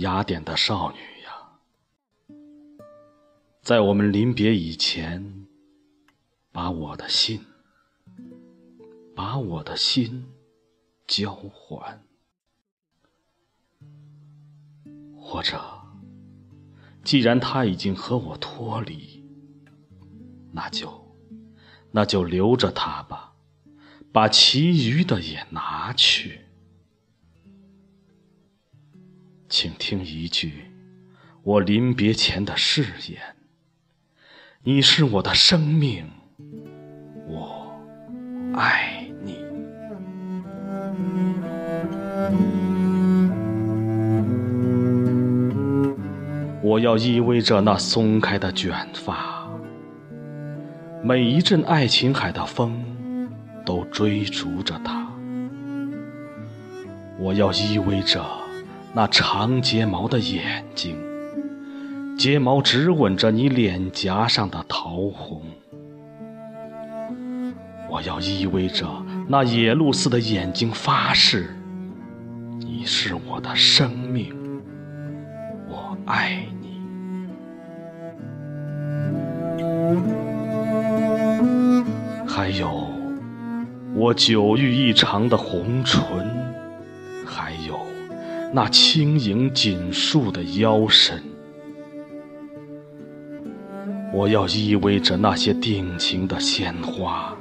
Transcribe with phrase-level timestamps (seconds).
[0.00, 2.36] 雅典的少女呀，
[3.60, 5.46] 在我们临别以前，
[6.50, 7.44] 把我的心，
[9.14, 10.26] 把我的心
[11.06, 12.02] 交还，
[15.14, 15.60] 或者，
[17.04, 19.22] 既然他已经和我脱离，
[20.52, 21.14] 那就，
[21.90, 23.34] 那就留着他吧，
[24.10, 26.46] 把其余的也拿去。
[29.62, 30.70] 请听一句
[31.42, 33.20] 我临别前的誓言：
[34.62, 36.08] 你是我的生命，
[37.28, 37.70] 我
[38.54, 39.36] 爱你。
[46.62, 49.46] 我要依偎着那松开的卷发，
[51.04, 52.82] 每一阵爱琴海的风
[53.66, 55.06] 都追逐着它。
[57.18, 58.49] 我要依偎着。
[58.92, 60.96] 那长睫毛的眼睛，
[62.18, 65.42] 睫毛直吻着你脸颊上的桃红。
[67.88, 68.86] 我要依偎着
[69.28, 71.56] 那野鹿似的眼睛发誓，
[72.58, 74.34] 你是我的生命，
[75.68, 76.80] 我爱你。
[82.26, 82.88] 还有
[83.94, 86.00] 我久欲异常的红唇，
[87.24, 87.78] 还有。
[88.52, 91.22] 那轻盈紧束的腰身，
[94.12, 97.32] 我要依偎着那些定情的鲜花，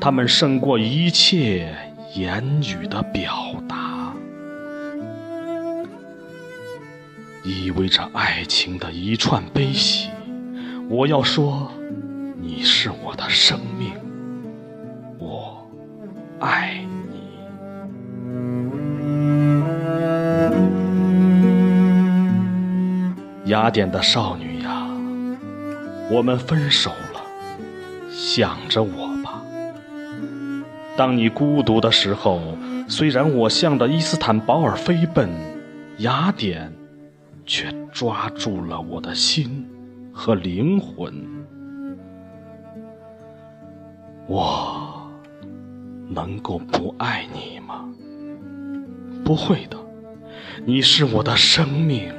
[0.00, 1.76] 它们胜过一切
[2.14, 3.30] 言语的表
[3.68, 4.14] 达。
[7.44, 10.08] 依偎着爱情的一串悲喜，
[10.88, 11.70] 我要说，
[12.40, 13.92] 你是我的生命，
[15.18, 15.70] 我
[16.40, 16.87] 爱。
[23.48, 24.86] 雅典的少女呀，
[26.10, 27.20] 我们分手了，
[28.10, 29.42] 想着我吧。
[30.98, 32.42] 当你孤独的时候，
[32.86, 35.30] 虽然我向着伊斯坦堡尔飞奔，
[35.98, 36.70] 雅典
[37.46, 39.66] 却抓住了我的心
[40.12, 41.10] 和灵魂。
[44.26, 45.10] 我
[46.10, 47.88] 能够不爱你吗？
[49.24, 49.78] 不会的，
[50.66, 52.12] 你是我的生命。